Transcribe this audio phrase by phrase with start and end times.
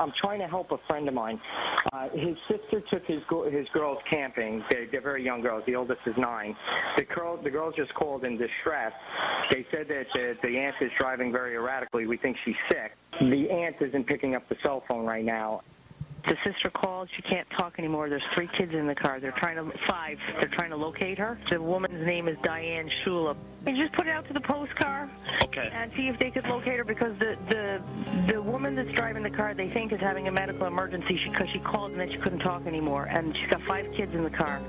[0.00, 1.38] I'm trying to help a friend of mine.
[1.92, 3.20] Uh, his sister took his
[3.52, 4.64] his girls camping.
[4.70, 5.62] They're, they're very young girls.
[5.66, 6.56] The oldest is nine.
[6.96, 8.92] The girl the girls just called in distress.
[9.50, 12.06] They said that the, the aunt is driving very erratically.
[12.06, 12.92] We think she's sick.
[13.20, 15.62] The aunt isn't picking up the cell phone right now.
[16.26, 17.08] The sister called.
[17.16, 18.08] She can't talk anymore.
[18.08, 19.20] There's three kids in the car.
[19.20, 20.18] They're trying to five.
[20.40, 21.38] They're trying to locate her.
[21.50, 23.34] The woman's name is Diane Schuler.
[23.66, 25.10] And just put it out to the post car
[25.44, 25.68] Okay.
[25.72, 29.30] and see if they could locate her because the the the woman that's driving the
[29.30, 32.38] car they think is having a medical emergency because she called and then she couldn't
[32.40, 34.60] talk anymore and she's got five kids in the car.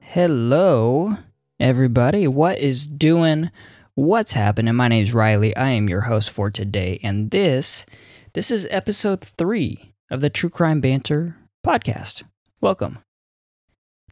[0.00, 1.16] Hello,
[1.60, 2.26] everybody.
[2.26, 3.50] What is doing?
[3.94, 4.74] What's happening?
[4.74, 5.54] My name's Riley.
[5.56, 7.86] I am your host for today, and this
[8.32, 12.24] this is episode three of the True Crime Banter podcast.
[12.60, 12.98] Welcome.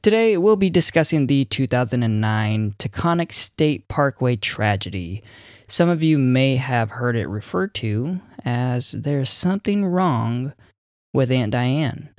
[0.02, 5.22] Today we'll be discussing the 2009 Taconic State Parkway tragedy.
[5.66, 10.54] Some of you may have heard it referred to as "There's something wrong
[11.12, 12.10] with Aunt Diane."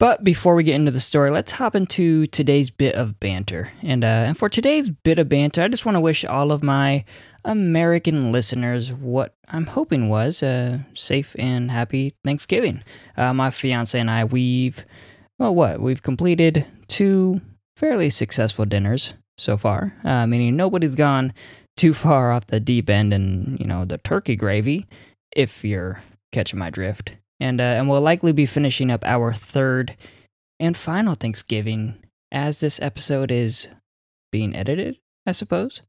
[0.00, 3.70] But before we get into the story, let's hop into today's bit of banter.
[3.82, 6.62] And, uh, and for today's bit of banter, I just want to wish all of
[6.62, 7.04] my
[7.44, 12.82] American listeners what I'm hoping was a safe and happy Thanksgiving.
[13.14, 14.86] Uh, my fiance and I, we've,
[15.38, 15.80] well, what?
[15.80, 17.42] We've completed two
[17.76, 21.34] fairly successful dinners so far, uh, meaning nobody's gone
[21.76, 24.86] too far off the deep end and, you know, the turkey gravy,
[25.36, 29.96] if you're catching my drift and uh, and we'll likely be finishing up our third
[30.58, 31.96] and final Thanksgiving
[32.30, 33.68] as this episode is
[34.30, 35.82] being edited, I suppose.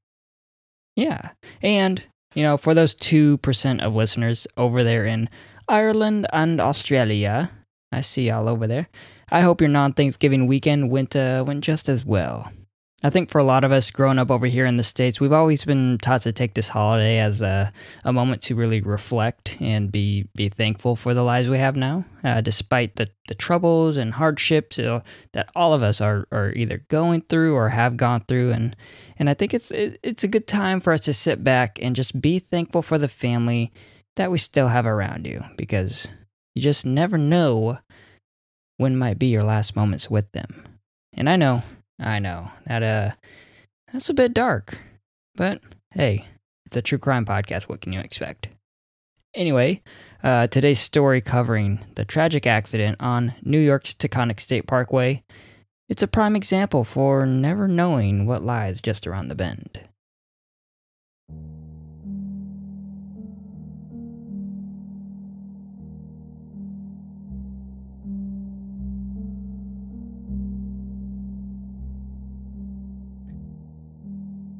[0.95, 5.29] Yeah, and you know, for those two percent of listeners over there in
[5.67, 7.51] Ireland and Australia,
[7.91, 8.87] I see y'all over there.
[9.31, 12.51] I hope your non-Thanksgiving weekend went uh, went just as well.
[13.03, 15.31] I think for a lot of us growing up over here in the States, we've
[15.31, 17.73] always been taught to take this holiday as a,
[18.05, 22.05] a moment to really reflect and be, be thankful for the lives we have now,
[22.23, 25.01] uh, despite the, the troubles and hardships uh,
[25.33, 28.51] that all of us are, are either going through or have gone through.
[28.51, 28.75] And,
[29.17, 31.95] and I think it's, it, it's a good time for us to sit back and
[31.95, 33.71] just be thankful for the family
[34.15, 36.07] that we still have around you because
[36.53, 37.79] you just never know
[38.77, 40.65] when might be your last moments with them.
[41.13, 41.63] And I know
[42.01, 43.11] I know that uh
[43.93, 44.79] that's a bit dark.
[45.35, 46.25] But hey,
[46.65, 47.63] it's a true crime podcast.
[47.63, 48.49] What can you expect?
[49.33, 49.81] Anyway,
[50.23, 55.23] uh, today's story covering the tragic accident on New York's Taconic State Parkway.
[55.87, 59.81] It's a prime example for never knowing what lies just around the bend.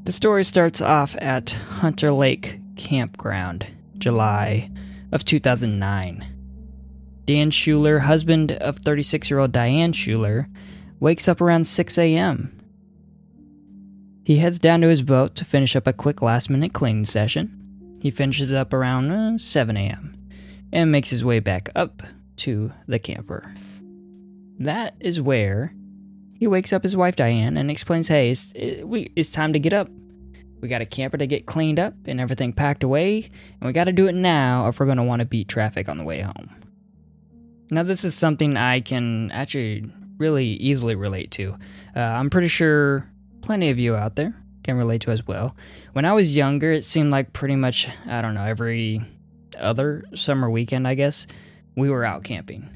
[0.03, 3.67] The story starts off at Hunter Lake Campground,
[3.99, 4.71] July
[5.11, 6.25] of 2009.
[7.25, 10.49] Dan Schuler, husband of 36 year old Diane Schuler,
[10.99, 12.57] wakes up around 6 a.m.
[14.23, 17.97] He heads down to his boat to finish up a quick last minute cleaning session.
[17.99, 20.17] He finishes up around uh, 7 a.m.
[20.73, 22.01] and makes his way back up
[22.37, 23.53] to the camper.
[24.57, 25.75] That is where
[26.41, 29.59] he wakes up his wife Diane and explains, "Hey, it's it, we it's time to
[29.59, 29.89] get up.
[30.59, 33.29] We got a camper to get cleaned up and everything packed away,
[33.59, 35.87] and we got to do it now if we're going to want to beat traffic
[35.87, 36.49] on the way home."
[37.69, 39.85] Now, this is something I can actually
[40.17, 41.57] really easily relate to.
[41.95, 43.07] Uh, I'm pretty sure
[43.41, 45.55] plenty of you out there can relate to as well.
[45.93, 49.03] When I was younger, it seemed like pretty much I don't know every
[49.59, 51.27] other summer weekend, I guess,
[51.75, 52.67] we were out camping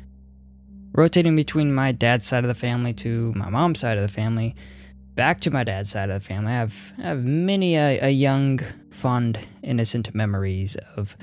[0.95, 4.55] rotating between my dad's side of the family to my mom's side of the family,
[5.13, 6.51] back to my dad's side of the family.
[6.51, 8.61] I have, I have many a, a young,
[8.91, 11.17] fond, innocent memories of,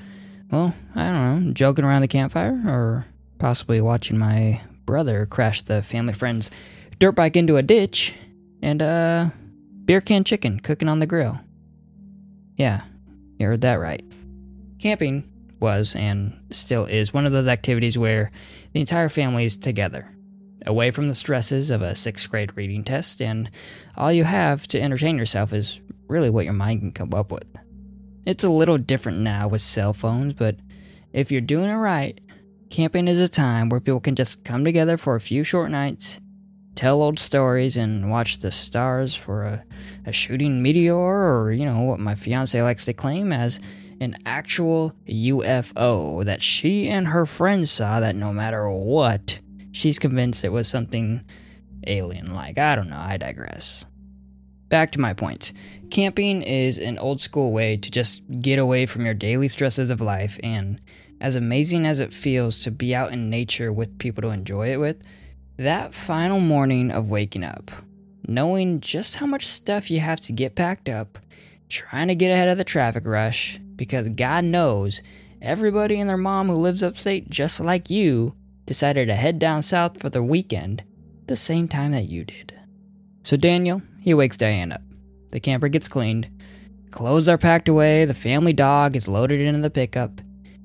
[0.51, 3.05] well, I don't know, joking around the campfire or
[3.39, 6.51] possibly watching my brother crash the family friend's
[6.99, 8.13] dirt bike into a ditch
[8.61, 9.29] and, uh,
[9.85, 11.39] beer can chicken cooking on the grill.
[12.55, 12.83] Yeah,
[13.39, 14.03] you heard that right.
[14.79, 15.23] Camping
[15.63, 18.31] was and still is one of those activities where
[18.73, 20.13] the entire family is together,
[20.67, 23.49] away from the stresses of a sixth grade reading test, and
[23.97, 27.45] all you have to entertain yourself is really what your mind can come up with.
[28.25, 30.57] It's a little different now with cell phones, but
[31.13, 32.19] if you're doing it right,
[32.69, 36.19] camping is a time where people can just come together for a few short nights,
[36.75, 39.63] tell old stories, and watch the stars for a,
[40.05, 43.59] a shooting meteor, or, you know, what my fiance likes to claim as
[44.03, 49.39] an actual UFO that she and her friends saw that no matter what,
[49.71, 51.23] she's convinced it was something
[51.87, 52.57] alien like.
[52.57, 53.85] I don't know, I digress.
[54.73, 55.53] back to my point.
[55.91, 60.01] Camping is an old school way to just get away from your daily stresses of
[60.01, 60.81] life, and
[61.21, 64.79] as amazing as it feels to be out in nature with people to enjoy it
[64.79, 64.99] with,
[65.57, 67.69] that final morning of waking up,
[68.27, 71.19] knowing just how much stuff you have to get packed up,
[71.69, 75.01] trying to get ahead of the traffic rush, because God knows
[75.41, 79.99] everybody and their mom who lives upstate just like you decided to head down south
[79.99, 80.83] for the weekend
[81.27, 82.53] the same time that you did.
[83.23, 84.81] So Daniel, he wakes Diane up.
[85.29, 86.29] The camper gets cleaned,
[86.91, 90.21] clothes are packed away, the family dog is loaded into the pickup,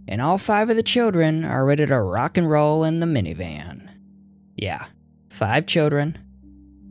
[0.07, 3.89] and all five of the children are ready to rock and roll in the minivan.
[4.57, 4.87] Yeah,
[5.31, 6.19] five children.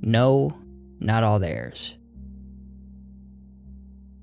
[0.01, 0.57] No,
[0.99, 1.96] not all theirs.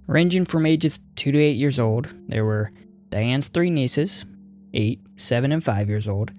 [0.06, 2.72] Ranging from ages 2 to 8 years old, there were
[3.08, 4.24] Diane's three nieces,
[4.74, 6.32] 8, 7, and 5 years old,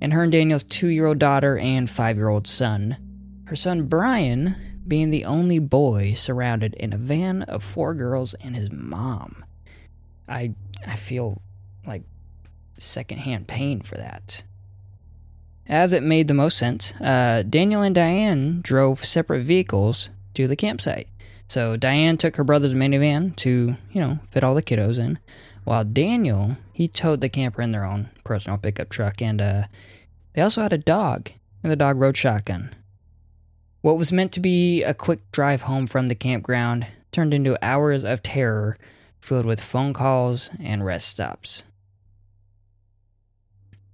[0.00, 2.96] and her and Daniel's 2 year old daughter and 5 year old son.
[3.44, 4.54] Her son Brian
[4.86, 9.44] being the only boy surrounded in a van of four girls and his mom.
[10.28, 10.54] I
[10.86, 11.40] I feel
[11.86, 12.02] like
[12.78, 14.42] secondhand pain for that.
[15.66, 20.56] As it made the most sense, uh, Daniel and Diane drove separate vehicles to the
[20.56, 21.08] campsite.
[21.50, 25.18] So Diane took her brother's minivan to, you know, fit all the kiddos in,
[25.64, 29.64] while Daniel he towed the camper in their own personal pickup truck, and uh,
[30.32, 31.32] they also had a dog,
[31.64, 32.72] and the dog rode shotgun.
[33.80, 38.04] What was meant to be a quick drive home from the campground turned into hours
[38.04, 38.78] of terror
[39.20, 41.64] filled with phone calls and rest stops.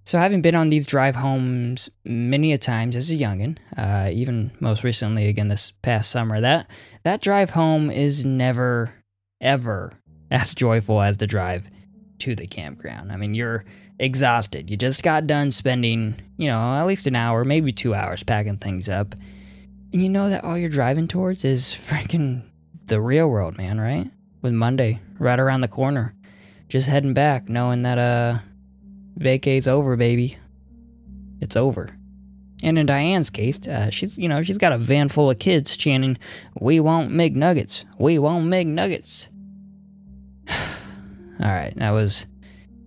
[0.06, 4.53] So, having been on these drive homes many a times as a youngin, uh, even
[4.61, 6.70] most recently again this past summer, that
[7.03, 8.94] that drive home is never,
[9.41, 9.94] ever
[10.31, 11.69] as joyful as the drive
[12.20, 13.11] to the campground.
[13.11, 13.64] I mean, you're
[13.99, 14.70] exhausted.
[14.70, 18.59] You just got done spending, you know, at least an hour, maybe two hours packing
[18.59, 19.17] things up,
[19.93, 22.44] and you know that all you're driving towards is freaking
[22.85, 23.81] the real world, man.
[23.81, 24.09] Right?
[24.41, 26.14] With Monday right around the corner,
[26.69, 28.38] just heading back, knowing that uh
[29.16, 30.36] Vacay's over, baby.
[31.40, 31.96] It's over.
[32.62, 35.76] And in Diane's case, uh, she's you know she's got a van full of kids
[35.76, 36.18] chanting,
[36.58, 37.84] "We want McNuggets.
[37.98, 39.28] We want McNuggets."
[40.48, 40.56] All
[41.38, 42.26] right, that was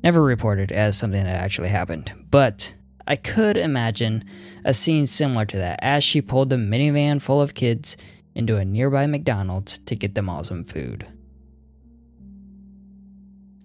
[0.03, 2.73] never reported as something that actually happened, but
[3.05, 4.23] I could imagine
[4.65, 7.95] a scene similar to that as she pulled the minivan full of kids
[8.33, 11.05] into a nearby McDonald's to get them all some food.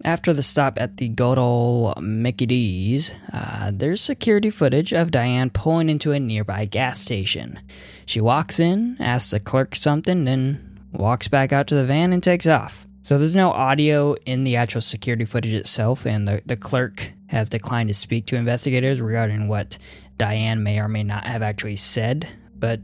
[0.05, 5.49] After the stop at the good old Mickey D's, uh, there's security footage of Diane
[5.49, 7.59] pulling into a nearby gas station.
[8.05, 12.23] She walks in, asks the clerk something, then walks back out to the van and
[12.23, 12.87] takes off.
[13.01, 17.49] So there's no audio in the actual security footage itself, and the, the clerk has
[17.49, 19.79] declined to speak to investigators regarding what
[20.19, 22.29] Diane may or may not have actually said.
[22.55, 22.81] But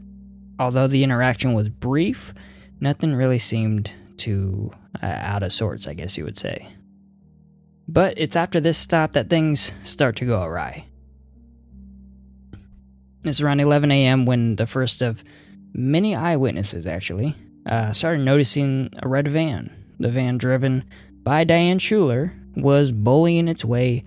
[0.57, 2.33] although the interaction was brief,
[2.79, 4.71] nothing really seemed too
[5.03, 6.67] uh, out of sorts, I guess you would say.
[7.91, 10.85] But it's after this stop that things start to go awry.
[13.25, 14.25] It's around 11 a.m.
[14.25, 15.25] when the first of
[15.73, 17.35] many eyewitnesses actually
[17.65, 19.75] uh, started noticing a red van.
[19.99, 20.85] The van driven
[21.21, 24.05] by Diane Schuler was bullying its way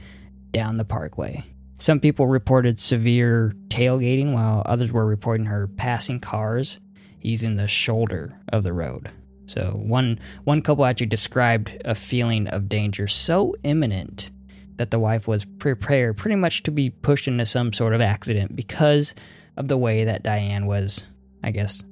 [0.50, 1.44] down the parkway.
[1.76, 6.78] Some people reported severe tailgating, while others were reporting her passing cars
[7.20, 9.10] using the shoulder of the road.
[9.46, 14.30] So one one couple actually described a feeling of danger so imminent
[14.76, 18.56] that the wife was prepared pretty much to be pushed into some sort of accident
[18.56, 19.14] because
[19.56, 21.04] of the way that Diane was,
[21.42, 21.82] I guess,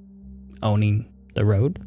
[0.63, 1.81] owning the road.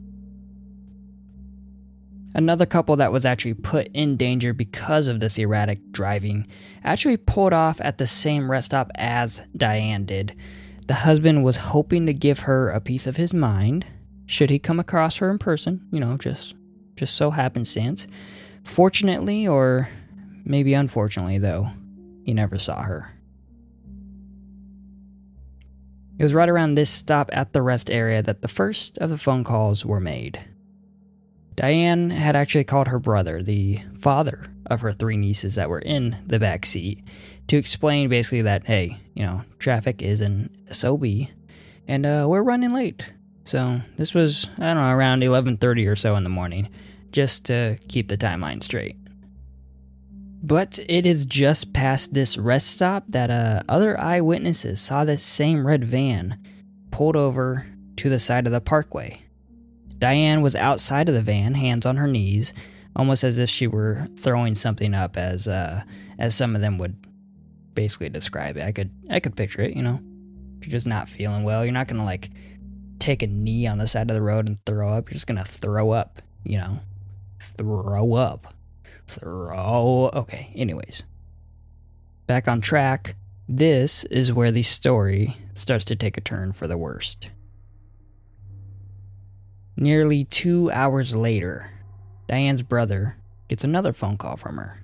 [2.33, 6.47] Another couple that was actually put in danger because of this erratic driving
[6.83, 10.35] actually pulled off at the same rest stop as Diane did.
[10.87, 13.85] The husband was hoping to give her a piece of his mind
[14.25, 16.55] should he come across her in person, you know, just
[16.95, 18.07] just so happenstance.
[18.63, 19.89] Fortunately or
[20.43, 21.69] maybe unfortunately though,
[22.23, 23.11] he never saw her.
[26.17, 29.17] It was right around this stop at the rest area that the first of the
[29.17, 30.45] phone calls were made.
[31.55, 36.17] Diane had actually called her brother, the father of her three nieces that were in
[36.25, 37.03] the back seat,
[37.47, 41.05] to explain basically that, hey, you know, traffic is an SOB
[41.87, 43.11] and uh, we're running late.
[43.45, 46.67] So this was I don't know around 11:30 or so in the morning,
[47.11, 48.97] just to keep the timeline straight.
[50.43, 55.65] But it is just past this rest stop that uh, other eyewitnesses saw this same
[55.65, 56.39] red van
[56.91, 57.65] pulled over
[57.97, 59.21] to the side of the parkway.
[59.97, 62.53] Diane was outside of the van, hands on her knees,
[62.95, 65.83] almost as if she were throwing something up, as uh,
[66.17, 66.97] as some of them would
[67.75, 68.63] basically describe it.
[68.63, 69.99] I could I could picture it, you know.
[70.57, 72.31] If you're just not feeling well, you're not gonna like
[72.99, 75.09] take a knee on the side of the road and throw up.
[75.09, 76.79] You're just gonna throw up, you know.
[77.39, 78.53] Throw up.
[79.07, 81.03] Throw okay, anyways.
[82.27, 83.15] Back on track.
[83.47, 87.29] This is where the story starts to take a turn for the worst.
[89.77, 91.69] Nearly two hours later,
[92.27, 94.81] Diane's brother gets another phone call from her.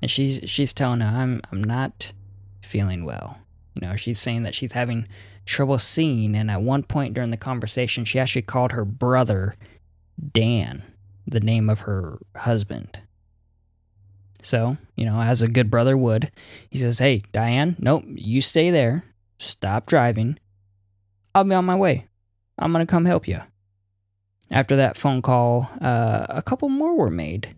[0.00, 2.12] And she's she's telling her I'm I'm not
[2.60, 3.38] feeling well.
[3.74, 5.06] You know, she's saying that she's having
[5.44, 9.56] trouble seeing and at one point during the conversation she actually called her brother
[10.32, 10.82] Dan,
[11.26, 13.00] the name of her husband.
[14.42, 16.30] So, you know, as a good brother would,
[16.68, 19.04] he says, Hey, Diane, nope, you stay there.
[19.38, 20.38] Stop driving.
[21.34, 22.06] I'll be on my way.
[22.58, 23.40] I'm going to come help you.
[24.50, 27.56] After that phone call, uh, a couple more were made.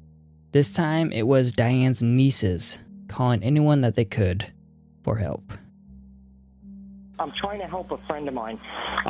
[0.52, 4.52] This time it was Diane's nieces calling anyone that they could
[5.02, 5.52] for help.
[7.18, 8.59] I'm trying to help a friend of mine.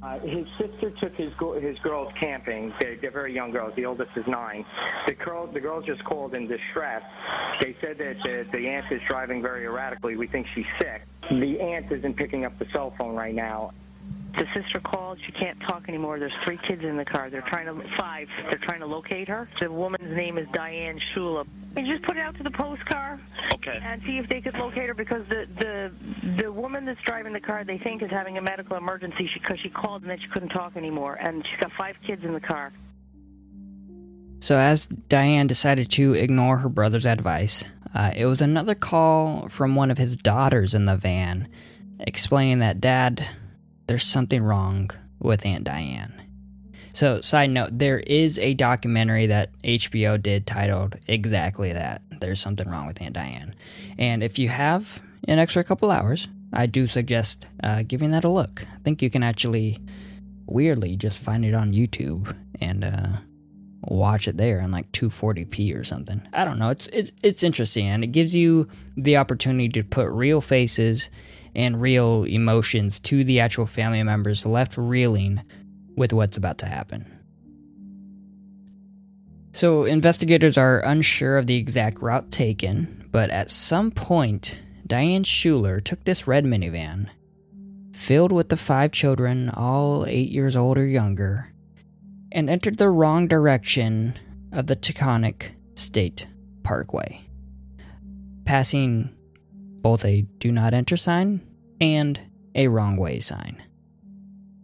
[0.03, 2.73] Uh, his sister took his his girls camping.
[2.81, 3.73] They, they're very young girls.
[3.77, 4.65] The oldest is nine.
[5.07, 7.03] The girl the girls just called in distress.
[7.61, 10.17] They said that the, the aunt is driving very erratically.
[10.17, 11.03] We think she's sick.
[11.31, 13.73] The aunt isn't picking up the cell phone right now.
[14.37, 15.19] The sister called.
[15.25, 16.19] She can't talk anymore.
[16.19, 17.31] There's three kids in the car.
[17.31, 18.27] They're trying to five.
[18.51, 19.49] They're trying to locate her.
[19.61, 21.45] The woman's name is Diane Schuler.
[21.77, 23.21] And just put it out to the post car.
[23.55, 23.79] Okay.
[23.83, 27.41] And see if they could locate her because the the the woman that's driving the
[27.41, 30.29] car they think is having a medical emergency because she, she called and then she
[30.29, 32.73] couldn't talk anymore and she's got five kids in the car.
[34.41, 37.65] So, as Diane decided to ignore her brother's advice,
[37.95, 41.49] uh, it was another call from one of his daughters in the van
[42.01, 43.27] explaining that, Dad,
[43.87, 46.14] there's something wrong with Aunt Diane.
[46.95, 52.03] So, side note, there is a documentary that HBO did titled exactly that.
[52.21, 53.55] There's something wrong with Aunt Diane.
[53.99, 58.29] And if you have an extra couple hours, I do suggest uh, giving that a
[58.29, 58.63] look.
[58.73, 59.81] I think you can actually,
[60.47, 63.17] weirdly, just find it on YouTube and uh,
[63.83, 66.23] watch it there in like 240p or something.
[66.33, 66.71] I don't know.
[66.71, 71.11] It's it's it's interesting and it gives you the opportunity to put real faces
[71.57, 75.43] and real emotions to the actual family members left reeling
[75.97, 77.11] with what's about to happen.
[79.53, 85.81] So, investigators are unsure of the exact route taken, but at some point, Diane Schuler
[85.81, 87.09] took this red minivan,
[87.93, 91.53] filled with the five children, all eight years old or younger,
[92.33, 94.19] and entered the wrong direction
[94.53, 96.27] of the Taconic State
[96.65, 97.21] Parkway,
[98.45, 99.15] passing
[99.81, 101.41] both a do not enter sign
[101.81, 102.21] and
[102.55, 103.63] a wrong way sign.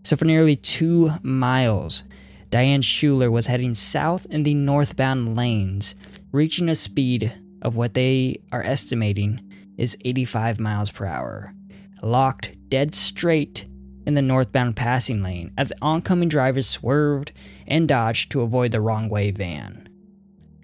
[0.03, 2.05] So, for nearly two miles,
[2.51, 5.95] Diane Schuler was heading south in the northbound lanes,
[6.33, 9.41] reaching a speed of what they are estimating
[9.77, 11.55] is 85 miles per hour,
[12.03, 13.67] locked dead straight
[14.07, 17.33] in the northbound passing lane as the oncoming drivers swerved
[17.67, 19.89] and dodged to avoid the wrong way van.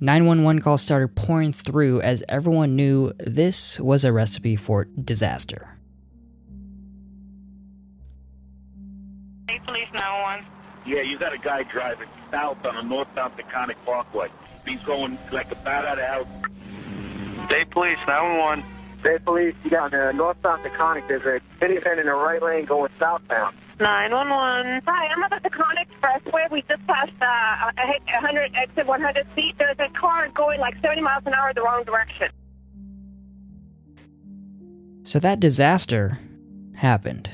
[0.00, 5.75] 911 calls started pouring through as everyone knew this was a recipe for disaster.
[10.86, 14.28] Yeah, you got a guy driving south on a northbound Taconic Parkway.
[14.64, 17.46] He's going like a bat out of hell.
[17.46, 18.64] State police 911.
[19.00, 21.08] State police, you got uh, northbound Taconic.
[21.08, 23.56] There's a minivan in the right lane going southbound.
[23.80, 24.82] 911.
[24.86, 26.50] Hi, I'm at the Taconic Expressway.
[26.52, 27.86] We just passed uh, a
[28.22, 29.54] 100 exit 100 feet.
[29.58, 32.28] There's a car going like 70 miles an hour in the wrong direction.
[35.02, 36.18] So that disaster
[36.76, 37.30] happened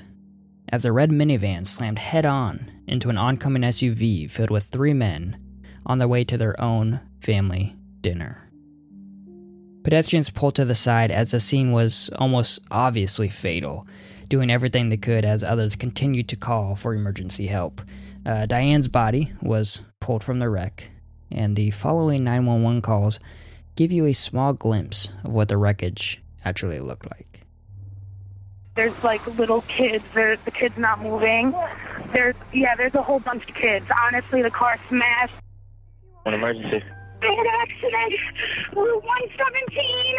[0.70, 5.36] as a red minivan slammed head on into an oncoming SUV filled with three men
[5.86, 8.48] on their way to their own family dinner.
[9.82, 13.86] Pedestrians pulled to the side as the scene was almost obviously fatal,
[14.28, 17.80] doing everything they could as others continued to call for emergency help.
[18.24, 20.90] Uh, Diane's body was pulled from the wreck,
[21.30, 23.18] and the following 911 calls
[23.74, 27.40] give you a small glimpse of what the wreckage actually looked like.
[28.74, 30.04] There's like little kids.
[30.14, 31.54] The kids not moving.
[32.12, 32.74] There's yeah.
[32.76, 33.86] There's a whole bunch of kids.
[34.06, 35.34] Honestly, the car smashed.
[36.26, 36.82] An emergency.
[37.22, 38.14] I had an accident.
[38.74, 40.16] Route 117.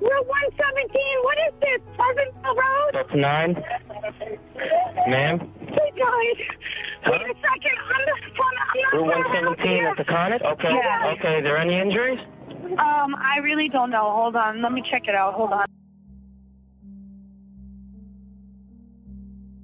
[0.00, 1.00] Route 117.
[1.22, 1.78] What is this?
[1.96, 2.90] Pleasantville Road?
[2.92, 3.54] That's nine.
[5.08, 5.38] Ma'am?
[5.68, 6.40] Hey guys.
[7.06, 7.78] Wait a second.
[7.88, 8.92] I'm the phone.
[8.92, 10.42] I'm Route 117 at the Taconic?
[10.42, 10.74] Okay.
[10.74, 11.14] Yeah.
[11.16, 12.18] Okay, Are there any injuries?
[12.78, 14.10] Um, I really don't know.
[14.10, 14.60] Hold on.
[14.60, 15.34] Let me check it out.
[15.34, 15.66] Hold on.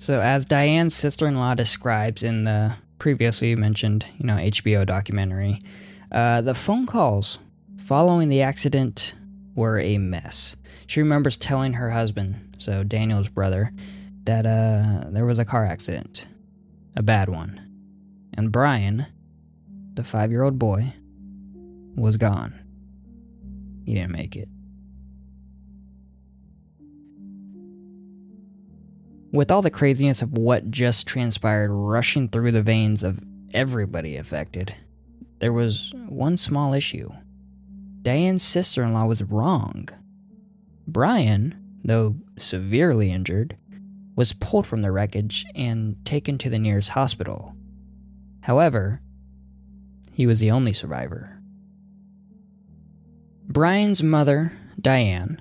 [0.00, 5.60] So, as Diane's sister in law describes in the previously mentioned, you know, HBO documentary,
[6.10, 7.38] uh, the phone calls
[7.76, 9.12] following the accident
[9.54, 10.56] were a mess.
[10.86, 13.74] She remembers telling her husband, so Daniel's brother,
[14.24, 16.26] that uh, there was a car accident.
[16.96, 17.60] a bad one.
[18.32, 19.04] And Brian,
[19.92, 20.94] the five year old boy,
[21.94, 22.58] was gone.
[23.84, 24.48] He didn't make it.
[29.32, 33.22] With all the craziness of what just transpired rushing through the veins of
[33.54, 34.74] everybody affected,
[35.38, 37.10] there was one small issue.
[38.02, 39.88] Diane's sister in law was wrong.
[40.88, 43.56] Brian, though severely injured,
[44.16, 47.54] was pulled from the wreckage and taken to the nearest hospital.
[48.40, 49.00] However,
[50.12, 51.40] he was the only survivor.
[53.46, 55.40] Brian's mother, Diane,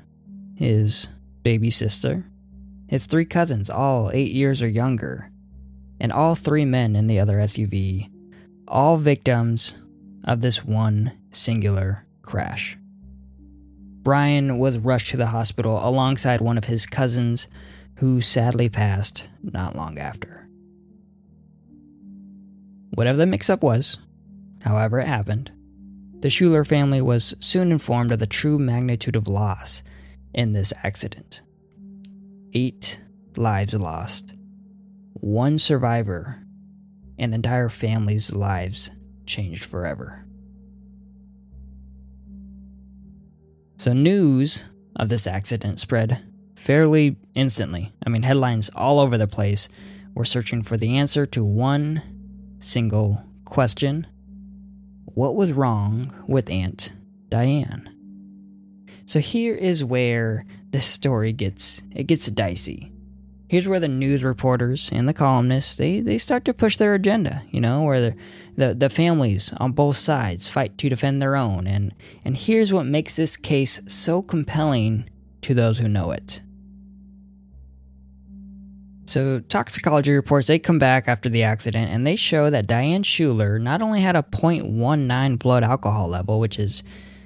[0.55, 1.07] his
[1.43, 2.25] baby sister,
[2.89, 5.31] his three cousins, all eight years or younger,
[5.99, 8.09] and all three men in the other SUV,
[8.67, 9.75] all victims
[10.23, 12.77] of this one singular crash.
[14.01, 17.47] Brian was rushed to the hospital alongside one of his cousins,
[17.97, 20.47] who sadly passed not long after.
[22.95, 23.99] Whatever the mix up was,
[24.63, 25.51] however it happened,
[26.21, 29.83] the Schuler family was soon informed of the true magnitude of loss
[30.33, 31.41] in this accident.
[32.53, 32.99] Eight
[33.37, 34.33] lives lost,
[35.13, 36.43] one survivor,
[37.17, 38.89] an entire family's lives
[39.25, 40.25] changed forever.
[43.77, 44.63] So, news
[44.95, 46.23] of this accident spread
[46.55, 47.93] fairly instantly.
[48.05, 49.69] I mean, headlines all over the place
[50.15, 52.01] were searching for the answer to one
[52.59, 54.07] single question
[55.05, 56.91] What was wrong with Aunt
[57.29, 57.95] Diane?
[59.05, 62.91] So here is where this story gets it gets dicey.
[63.47, 67.41] Here's where the news reporters and the columnists they, they start to push their agenda,
[67.49, 68.15] you know, where
[68.55, 72.85] the, the families on both sides fight to defend their own and and here's what
[72.85, 75.09] makes this case so compelling
[75.41, 76.41] to those who know it.
[79.09, 83.57] So, toxicology reports they come back after the accident and they show that Diane Schuler
[83.57, 86.83] not only had a 0.19 blood alcohol level, which is,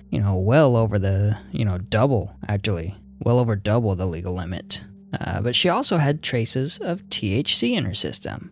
[0.10, 4.84] you know, well over the, you know, double actually, well over double the legal limit,
[5.20, 8.52] uh, but she also had traces of THC in her system.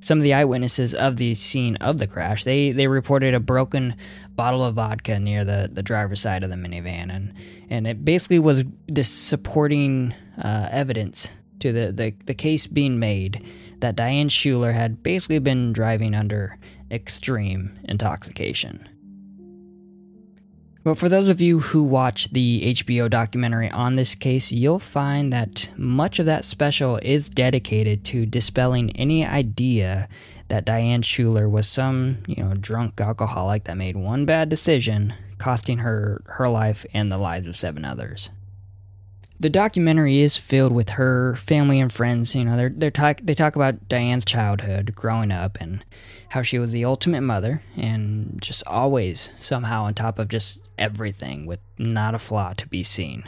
[0.00, 3.96] Some of the eyewitnesses of the scene of the crash, they, they reported a broken
[4.34, 7.32] bottle of vodka near the, the driver's side of the minivan, and,
[7.70, 13.42] and it basically was this supporting uh, evidence to the, the, the case being made
[13.80, 16.58] that Diane Schuler had basically been driving under
[16.90, 18.86] extreme intoxication.
[20.84, 25.32] But for those of you who watch the HBO documentary on this case, you'll find
[25.32, 30.10] that much of that special is dedicated to dispelling any idea
[30.48, 35.78] that Diane Schuler was some, you know, drunk alcoholic that made one bad decision, costing
[35.78, 38.28] her her life and the lives of seven others
[39.40, 42.34] the documentary is filled with her family and friends.
[42.34, 45.84] You know, they're, they're talk, they talk about Diane's childhood, growing up, and
[46.34, 51.46] how she was the ultimate mother and just always somehow on top of just everything
[51.46, 53.22] with not a flaw to be seen.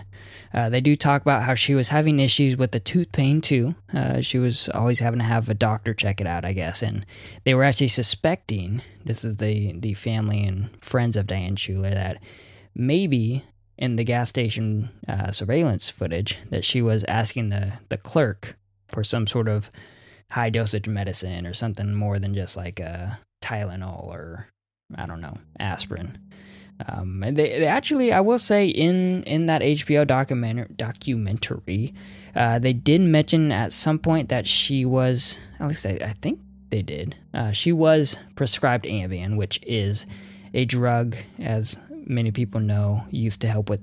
[0.52, 3.76] Uh, they do talk about how she was having issues with the tooth pain too.
[3.94, 7.06] Uh, she was always having to have a doctor check it out, I guess, and
[7.44, 12.20] they were actually suspecting this is the the family and friends of Diane Schuler that
[12.74, 13.44] maybe
[13.78, 18.56] in the gas station uh, surveillance footage that she was asking the, the clerk
[18.88, 19.70] for some sort of
[20.30, 24.48] high dosage medicine or something more than just like a Tylenol or
[24.96, 26.18] I don't know aspirin.
[26.88, 31.94] Um, they, they, actually, I will say, in in that HBO documentary, documentary,
[32.34, 36.40] uh, they did mention at some point that she was, at least I, I think
[36.68, 40.04] they did, uh, she was prescribed Ambien, which is
[40.52, 43.80] a drug, as many people know used to help with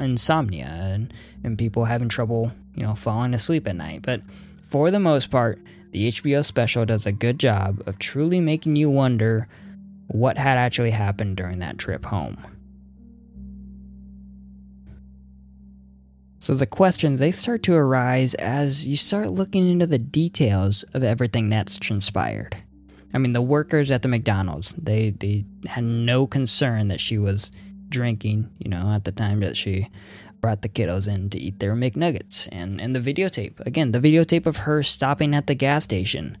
[0.00, 4.02] insomnia and, and people having trouble, you know, falling asleep at night.
[4.02, 4.22] But
[4.70, 5.58] for the most part,
[5.90, 9.48] the HBO special does a good job of truly making you wonder
[10.06, 12.38] what had actually happened during that trip home.
[16.38, 21.02] So the questions they start to arise as you start looking into the details of
[21.02, 22.56] everything that's transpired.
[23.12, 27.50] I mean, the workers at the McDonald's, they, they had no concern that she was
[27.88, 29.90] drinking, you know, at the time that she
[30.40, 32.48] brought the kiddos in to eat their McNuggets.
[32.50, 36.38] And, and the videotape, again, the videotape of her stopping at the gas station,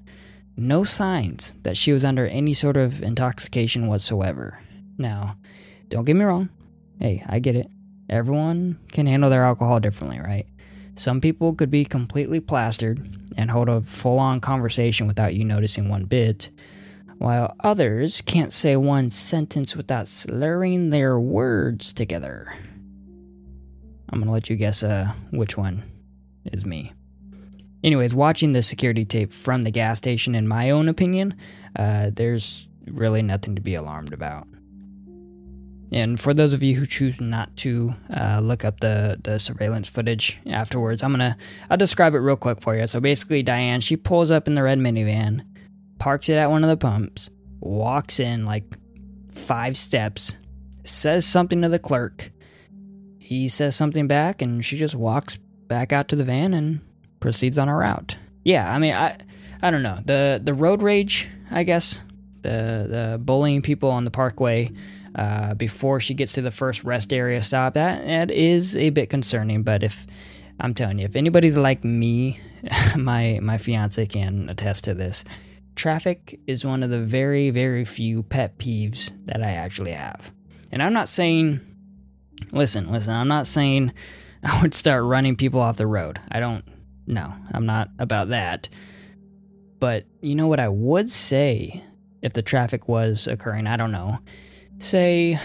[0.56, 4.58] no signs that she was under any sort of intoxication whatsoever.
[4.98, 5.36] Now,
[5.88, 6.50] don't get me wrong.
[6.98, 7.68] Hey, I get it.
[8.08, 10.46] Everyone can handle their alcohol differently, right?
[10.96, 15.88] Some people could be completely plastered and hold a full on conversation without you noticing
[15.88, 16.50] one bit,
[17.18, 22.52] while others can't say one sentence without slurring their words together.
[24.10, 25.82] I'm gonna let you guess uh, which one
[26.44, 26.92] is me.
[27.82, 31.34] anyways, watching the security tape from the gas station, in my own opinion,
[31.76, 34.46] uh, there's really nothing to be alarmed about.
[35.92, 39.88] And for those of you who choose not to uh, look up the, the surveillance
[39.88, 41.36] footage afterwards, I'm gonna
[41.68, 42.86] I'll describe it real quick for you.
[42.86, 45.44] So basically, Diane she pulls up in the red minivan,
[45.98, 47.28] parks it at one of the pumps,
[47.60, 48.64] walks in like
[49.32, 50.36] five steps,
[50.84, 52.30] says something to the clerk.
[53.30, 55.36] He says something back, and she just walks
[55.68, 56.80] back out to the van and
[57.20, 58.18] proceeds on her route.
[58.42, 59.18] Yeah, I mean, I
[59.62, 62.02] I don't know the the road rage, I guess
[62.42, 64.72] the the bullying people on the parkway
[65.14, 67.74] uh, before she gets to the first rest area stop.
[67.74, 69.62] That that is a bit concerning.
[69.62, 70.08] But if
[70.58, 72.40] I'm telling you, if anybody's like me,
[72.96, 75.22] my my fiance can attest to this.
[75.76, 80.32] Traffic is one of the very very few pet peeves that I actually have,
[80.72, 81.60] and I'm not saying.
[82.52, 83.14] Listen, listen.
[83.14, 83.92] I'm not saying
[84.42, 86.18] I would start running people off the road.
[86.30, 86.64] I don't.
[87.06, 88.68] No, I'm not about that.
[89.80, 91.82] But you know what I would say
[92.22, 93.66] if the traffic was occurring?
[93.66, 94.18] I don't know
[94.80, 95.38] say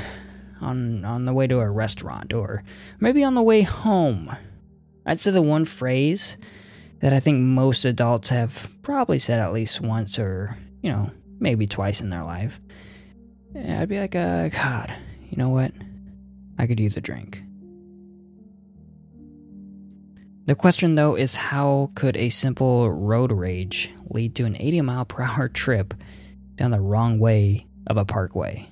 [0.62, 2.64] on on the way to a restaurant or
[3.00, 4.36] maybe on the way home.
[5.06, 6.38] I'd say the one phrase
[7.02, 11.68] that I think most adults have probably said at least once or, you know, maybe
[11.68, 12.60] twice in their life.
[13.56, 14.96] I'd be like, uh, God,
[15.30, 15.72] you know what?
[16.58, 17.44] I could use a drink.
[20.46, 25.06] The question, though, is how could a simple road rage lead to an 80 mile
[25.06, 25.94] per hour trip
[26.56, 28.70] down the wrong way of a parkway?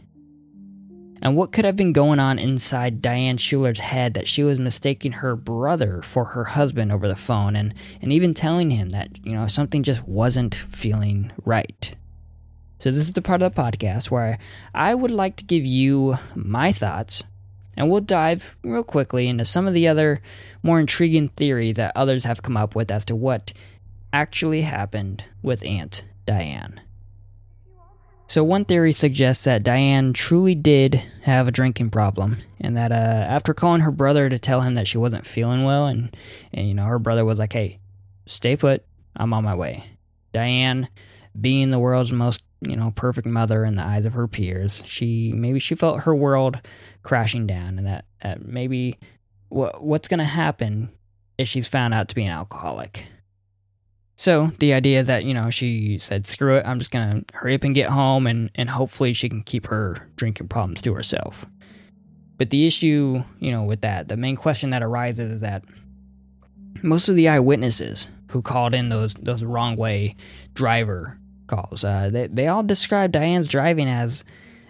[1.24, 5.14] And what could have been going on inside Diane Schuler's head that she was mistaking
[5.14, 9.32] her brother for her husband over the phone and, and even telling him that, you
[9.32, 11.96] know, something just wasn't feeling right?
[12.78, 14.38] So, this is the part of the podcast where
[14.76, 17.24] I would like to give you my thoughts,
[17.76, 20.22] and we'll dive real quickly into some of the other
[20.62, 23.54] more intriguing theories that others have come up with as to what
[24.12, 26.82] actually happened with Aunt Diane.
[28.28, 32.96] So, one theory suggests that Diane truly did have a drinking problem, and that uh,
[32.96, 36.16] after calling her brother to tell him that she wasn't feeling well, and,
[36.54, 37.80] and you know, her brother was like, hey,
[38.26, 38.84] stay put,
[39.16, 39.84] I'm on my way.
[40.32, 40.88] Diane,
[41.40, 45.32] being the world's most, you know, perfect mother in the eyes of her peers, she
[45.34, 46.62] maybe she felt her world
[47.02, 48.98] crashing down, and that, that maybe
[49.50, 50.90] what, what's going to happen
[51.38, 53.08] if she's found out to be an alcoholic.
[54.16, 57.56] So the idea that, you know, she said, screw it, I'm just going to hurry
[57.56, 61.46] up and get home and, and hopefully she can keep her drinking problems to herself.
[62.38, 65.64] But the issue, you know, with that, the main question that arises is that
[66.84, 70.16] most of the eyewitnesses who called in those those wrong way
[70.54, 74.24] driver calls, uh, they, they all describe Diane's driving as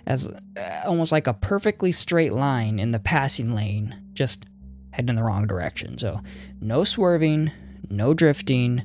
[0.06, 4.46] as uh, almost like a perfectly straight line in the passing lane, just
[4.92, 5.98] heading in the wrong direction.
[5.98, 6.20] So
[6.60, 7.52] no swerving,
[7.90, 8.84] no drifting,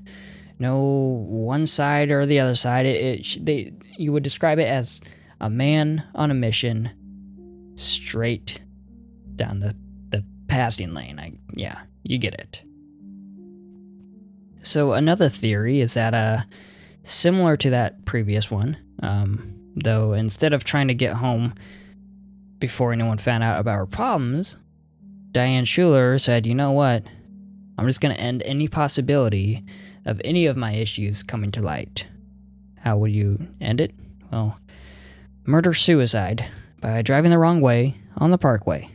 [0.59, 2.87] no one side or the other side.
[2.87, 5.01] It, it they you would describe it as
[5.41, 6.91] a man on a mission,
[7.75, 8.61] straight
[9.37, 9.75] down the
[10.11, 11.19] the passing lane.
[11.19, 12.63] I yeah, you get it.
[14.63, 16.41] So another theory is that uh,
[17.09, 21.55] similar to that previous one, um, though instead of trying to get home
[22.59, 24.57] before anyone found out about her problems,
[25.33, 27.05] Diane Schuler said, "You know what?
[27.79, 29.65] I'm just going to end any possibility
[30.05, 32.07] of any of my issues coming to light.
[32.81, 33.95] How would you end it?
[34.33, 34.59] Well,
[35.45, 36.49] murder suicide
[36.81, 38.91] by driving the wrong way on the parkway,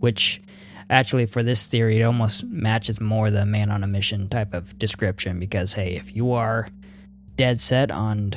[0.00, 0.42] which
[0.90, 4.78] actually for this theory it almost matches more the man on a mission type of
[4.78, 6.68] description because hey, if you are
[7.36, 8.34] dead set on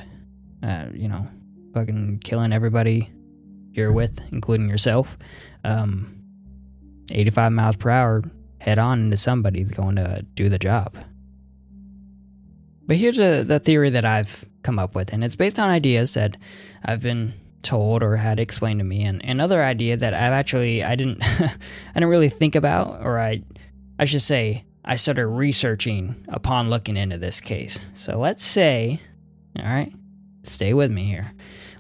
[0.63, 1.27] uh, you know,
[1.73, 3.11] fucking killing everybody
[3.71, 5.17] you're with, including yourself,
[5.63, 6.13] um
[7.11, 8.23] 85 miles per hour
[8.59, 10.97] head on into somebody's going to do the job.
[12.85, 16.13] But here's a, the theory that I've come up with, and it's based on ideas
[16.15, 16.37] that
[16.83, 20.95] I've been told or had explained to me, and another idea that I've actually I
[20.95, 21.49] didn't I
[21.93, 23.43] didn't really think about, or I
[23.99, 27.79] I should say I started researching upon looking into this case.
[27.93, 29.01] So let's say,
[29.59, 29.93] all right,
[30.43, 31.33] stay with me here.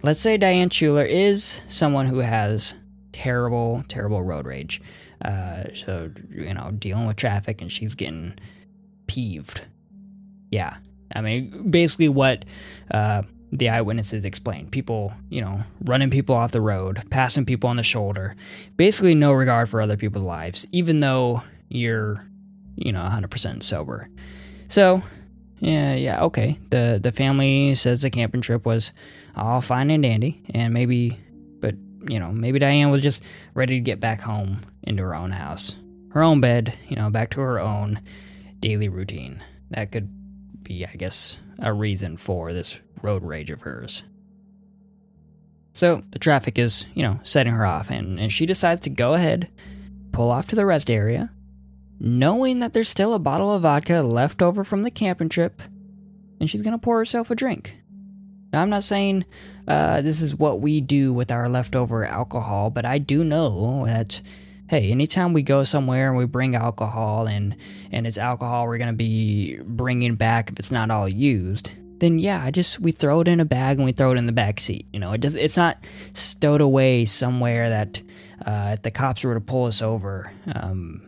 [0.03, 2.73] Let's say Diane Schuler is someone who has
[3.13, 4.81] terrible, terrible road rage.
[5.23, 8.33] Uh, so you know, dealing with traffic, and she's getting
[9.07, 9.65] peeved.
[10.51, 10.75] Yeah,
[11.15, 12.43] I mean, basically what
[12.91, 14.71] uh, the eyewitnesses explained.
[14.71, 18.35] People, you know, running people off the road, passing people on the shoulder,
[18.75, 22.27] basically no regard for other people's lives, even though you're,
[22.77, 24.07] you know, 100% sober.
[24.69, 25.01] So,
[25.59, 26.59] yeah, yeah, okay.
[26.69, 28.91] The the family says the camping trip was
[29.35, 31.19] all fine and dandy, and maybe,
[31.59, 31.75] but
[32.07, 33.23] you know, maybe Diane was just
[33.55, 35.75] ready to get back home into her own house,
[36.11, 37.99] her own bed, you know, back to her own
[38.59, 39.43] daily routine.
[39.71, 40.09] That could
[40.63, 44.03] be, I guess, a reason for this road rage of hers.
[45.73, 49.15] So the traffic is, you know, setting her off, and, and she decides to go
[49.15, 49.49] ahead,
[50.11, 51.31] pull off to the rest area,
[51.99, 55.61] knowing that there's still a bottle of vodka left over from the camping trip,
[56.39, 57.75] and she's gonna pour herself a drink.
[58.53, 59.25] Now, I'm not saying
[59.67, 64.21] uh, this is what we do with our leftover alcohol, but I do know that
[64.69, 67.55] hey, anytime we go somewhere and we bring alcohol and
[67.91, 72.43] and it's alcohol we're gonna be bringing back if it's not all used, then yeah,
[72.43, 74.59] I just we throw it in a bag and we throw it in the back
[74.59, 74.87] seat.
[74.93, 75.35] You know, it does.
[75.35, 78.01] It's not stowed away somewhere that
[78.45, 81.06] uh, if the cops were to pull us over, um,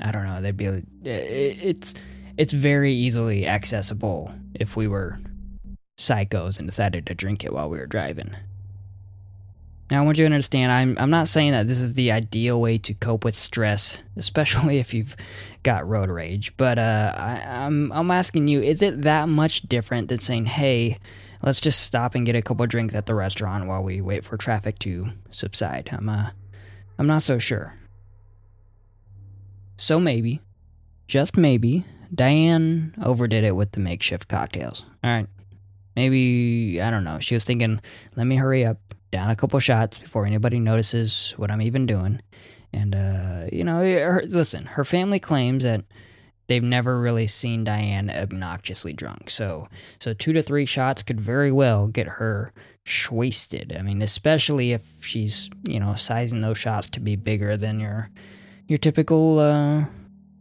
[0.00, 0.66] I don't know, they'd be.
[0.66, 1.94] It, it's
[2.36, 5.18] it's very easily accessible if we were
[5.98, 8.36] psychos and decided to drink it while we were driving.
[9.90, 12.60] Now, I want you to understand, I'm, I'm not saying that this is the ideal
[12.60, 15.16] way to cope with stress, especially if you've
[15.62, 20.08] got road rage, but uh, I, I'm, I'm asking you, is it that much different
[20.08, 20.98] than saying, hey,
[21.42, 24.36] let's just stop and get a couple drinks at the restaurant while we wait for
[24.36, 25.88] traffic to subside?
[25.92, 26.30] I'm, uh,
[26.98, 27.74] I'm not so sure.
[29.76, 30.40] So maybe,
[31.06, 31.84] just maybe,
[32.14, 34.84] Diane overdid it with the makeshift cocktails.
[35.02, 35.26] All right.
[35.94, 37.18] Maybe, I don't know.
[37.20, 37.80] She was thinking,
[38.16, 38.78] let me hurry up,
[39.10, 42.20] down a couple shots before anybody notices what I'm even doing.
[42.72, 45.84] And, uh, you know, her, listen, her family claims that
[46.48, 49.30] they've never really seen Diane obnoxiously drunk.
[49.30, 52.52] So, so two to three shots could very well get her
[53.10, 53.74] wasted.
[53.76, 58.10] I mean, especially if she's, you know, sizing those shots to be bigger than your,
[58.66, 59.84] your typical, uh,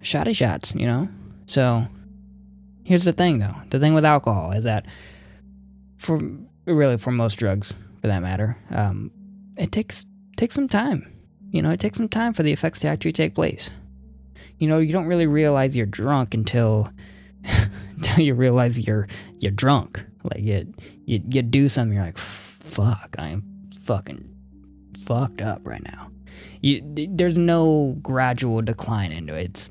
[0.02, 1.08] shotty shots, you know?
[1.48, 1.88] So,
[2.86, 3.56] here's the thing though.
[3.70, 4.86] The thing with alcohol is that
[5.98, 6.22] for
[6.66, 9.12] really for most drugs for that matter, um,
[9.58, 10.06] it takes
[10.38, 11.12] takes some time.
[11.52, 13.72] You know, it takes some time for the effects to actually take place.
[14.60, 16.90] You know, you don't really realize you're drunk until
[17.96, 19.08] until you realize you're
[19.40, 20.04] you're drunk.
[20.24, 20.74] Like you
[21.06, 23.44] you, you do something, you're like, fuck, I am
[23.84, 24.30] fucking
[24.98, 26.10] fucked up right now.
[26.62, 29.46] You, there's no gradual decline into it.
[29.46, 29.70] It's,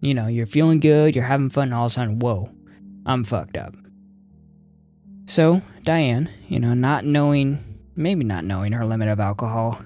[0.00, 2.50] you know, you're feeling good, you're having fun, and all of a sudden, whoa,
[3.04, 3.74] I'm fucked up.
[5.26, 7.62] So, Diane, you know, not knowing,
[7.94, 9.80] maybe not knowing her limit of alcohol,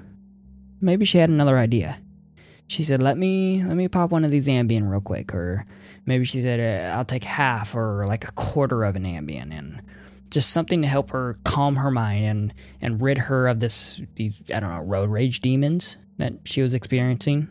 [0.80, 1.98] maybe she had another idea.
[2.66, 5.66] She said, "Let me let me pop one of these Ambien real quick," or
[6.06, 9.82] maybe she said, uh, "I'll take half or like a quarter of an Ambien," and
[10.34, 14.42] just something to help her calm her mind and and rid her of this these
[14.52, 17.48] I don't know road rage demons that she was experiencing.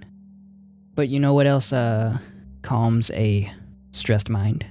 [0.95, 2.19] But you know what else uh,
[2.61, 3.51] calms a
[3.91, 4.65] stressed mind?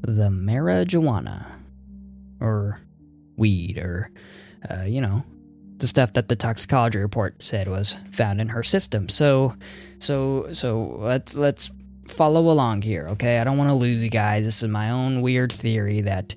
[0.00, 1.46] The marijuana
[2.40, 2.80] or
[3.36, 4.10] weed or,
[4.70, 5.22] uh, you know,
[5.76, 9.08] the stuff that the toxicology report said was found in her system.
[9.08, 9.54] So,
[9.98, 11.70] so, so let's let's
[12.08, 13.38] follow along here, okay?
[13.38, 14.44] I don't want to lose you guys.
[14.44, 16.34] This is my own weird theory that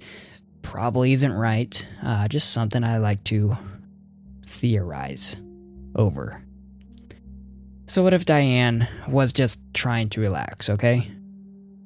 [0.66, 1.88] probably isn't right.
[2.04, 3.56] Uh, just something I like to
[4.44, 5.38] theorize
[5.96, 6.44] over.
[7.86, 11.12] So, what if Diane was just trying to relax, okay?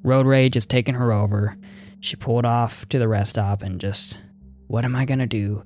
[0.02, 1.58] Road rage is taking her over.
[2.00, 4.18] She pulled off to the rest stop and just,
[4.66, 5.62] what am I gonna do?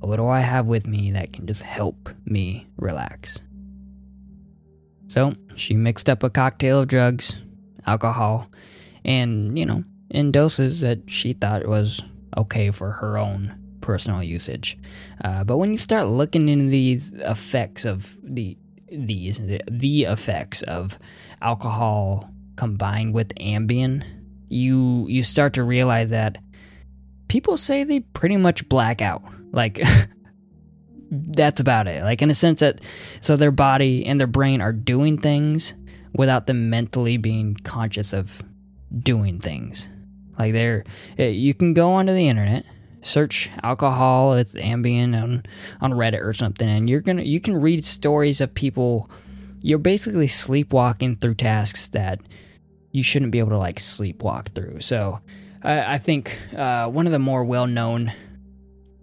[0.00, 3.38] What do I have with me that can just help me relax?
[5.06, 7.36] So she mixed up a cocktail of drugs,
[7.86, 8.50] alcohol,
[9.04, 12.02] and, you know, in doses that she thought was
[12.36, 14.76] okay for her own personal usage.
[15.24, 18.56] Uh, but when you start looking into these effects of the
[18.90, 20.98] these the, the effects of
[21.42, 24.04] alcohol combined with Ambien,
[24.48, 26.38] you you start to realize that
[27.28, 29.22] people say they pretty much black out.
[29.52, 29.80] Like
[31.10, 32.02] that's about it.
[32.02, 32.80] Like in a sense that
[33.20, 35.74] so their body and their brain are doing things
[36.12, 38.42] without them mentally being conscious of
[38.98, 39.88] doing things.
[40.38, 40.84] Like they're
[41.18, 42.64] eh, you can go onto the internet,
[43.00, 45.44] search alcohol with Ambien on
[45.80, 49.10] on Reddit or something, and you're gonna you can read stories of people.
[49.62, 52.20] You're basically sleepwalking through tasks that
[52.92, 54.80] you shouldn't be able to like sleepwalk through.
[54.80, 55.20] So
[55.62, 58.12] I, I think uh, one of the more well known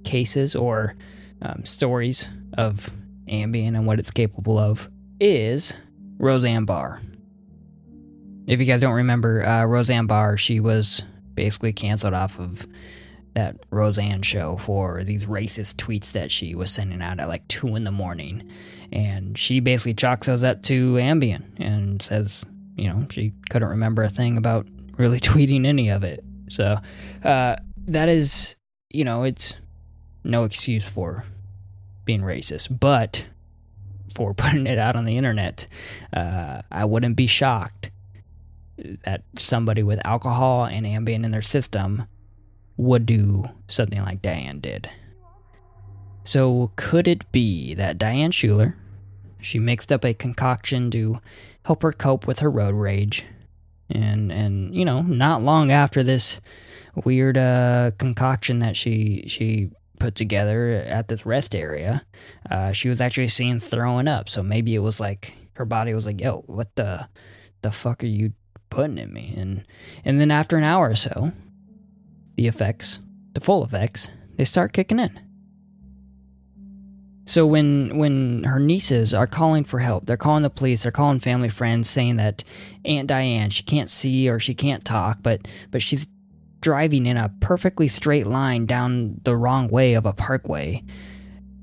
[0.03, 0.95] cases or
[1.41, 2.91] um, stories of
[3.27, 5.73] Ambien and what it's capable of is
[6.17, 7.01] Roseanne Barr.
[8.47, 11.03] If you guys don't remember, uh, Roseanne Barr, she was
[11.35, 12.67] basically canceled off of
[13.33, 17.75] that Roseanne show for these racist tweets that she was sending out at like 2
[17.75, 18.49] in the morning.
[18.91, 24.03] And she basically chalks those up to Ambien and says, you know, she couldn't remember
[24.03, 24.67] a thing about
[24.97, 26.23] really tweeting any of it.
[26.49, 26.77] So
[27.23, 27.55] uh,
[27.87, 28.55] that is,
[28.89, 29.55] you know, it's
[30.23, 31.25] no excuse for
[32.05, 33.25] being racist, but
[34.15, 35.67] for putting it out on the internet,
[36.13, 37.89] uh, I wouldn't be shocked
[39.05, 42.05] that somebody with alcohol and Ambien in their system
[42.77, 44.89] would do something like Diane did.
[46.23, 48.77] So, could it be that Diane Schuler,
[49.41, 51.19] she mixed up a concoction to
[51.65, 53.25] help her cope with her road rage,
[53.89, 56.39] and and you know, not long after this
[57.03, 62.05] weird uh, concoction that she she put together at this rest area,
[62.49, 64.29] uh, she was actually seen throwing up.
[64.29, 67.07] So maybe it was like her body was like, "Yo, what the
[67.63, 68.31] the fuck are you
[68.73, 69.63] putting in me?" And
[70.03, 71.31] and then after an hour or so,
[72.35, 72.99] the effects,
[73.33, 75.19] the full effects, they start kicking in.
[77.25, 81.19] So when when her nieces are calling for help, they're calling the police, they're calling
[81.19, 82.43] family friends saying that
[82.83, 86.07] Aunt Diane, she can't see or she can't talk, but but she's
[86.59, 90.83] driving in a perfectly straight line down the wrong way of a parkway.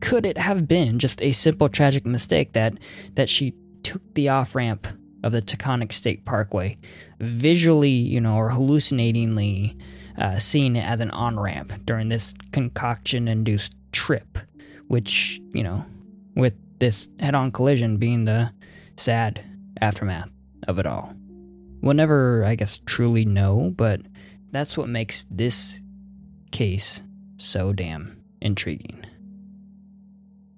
[0.01, 2.75] Could it have been just a simple tragic mistake that
[3.15, 4.87] that she took the off-ramp
[5.23, 6.79] of the Taconic State Parkway,
[7.19, 9.77] visually, you know, or hallucinatingly
[10.19, 10.39] uh,
[10.77, 14.39] it as an on-ramp during this concoction-induced trip?
[14.91, 15.85] which, you know,
[16.35, 18.51] with this head on collision being the
[18.97, 19.41] sad
[19.81, 20.29] aftermath
[20.67, 21.15] of it all.
[21.81, 24.01] We'll never, I guess, truly know, but
[24.51, 25.79] that's what makes this
[26.51, 27.03] case
[27.37, 29.05] so damn intriguing.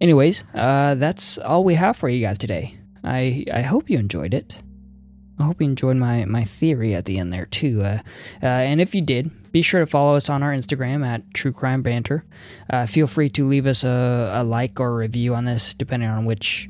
[0.01, 2.79] Anyways, uh, that's all we have for you guys today.
[3.05, 4.63] I, I hope you enjoyed it.
[5.39, 7.83] I hope you enjoyed my, my theory at the end there, too.
[7.83, 8.01] Uh,
[8.43, 11.53] uh, and if you did, be sure to follow us on our Instagram at True
[11.53, 12.25] Crime Banter.
[12.71, 16.09] Uh, feel free to leave us a, a like or a review on this, depending
[16.09, 16.69] on which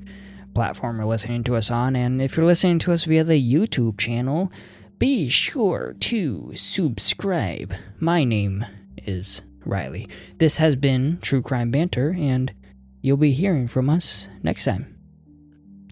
[0.55, 1.97] platform you're listening to us on.
[1.97, 4.51] And if you're listening to us via the YouTube channel,
[4.99, 7.75] be sure to subscribe.
[7.99, 8.65] My name
[9.05, 10.09] is Riley.
[10.39, 12.53] This has been True Crime Banter, and
[13.01, 14.92] you'll be hearing from us next time.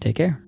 [0.01, 0.40] Take care.